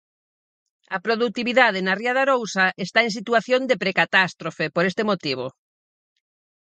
A 0.95 0.97
produtividade 1.05 1.79
na 1.83 1.93
ría 1.99 2.13
de 2.15 2.21
Arousa 2.23 2.65
está 2.85 2.99
en 3.03 3.11
situación 3.17 3.61
de 3.69 3.79
precatástrofe 3.83 4.65
por 4.75 4.83
este 4.91 5.03
motivo. 5.09 5.45